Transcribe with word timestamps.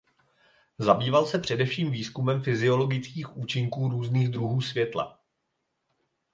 Zabýval 0.79 1.25
se 1.25 1.39
především 1.39 1.91
výzkumem 1.91 2.43
fyziologických 2.43 3.37
účinků 3.37 3.89
různých 3.89 4.29
druhů 4.29 4.61
světla. 4.61 5.19